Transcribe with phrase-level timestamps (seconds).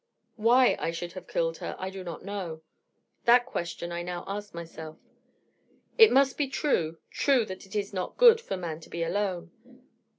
[0.35, 2.63] Why I should have killed her I do not know.
[3.25, 4.97] That question I now ask myself.
[5.95, 9.51] It must be true, true that it is 'not good' for man to be alone.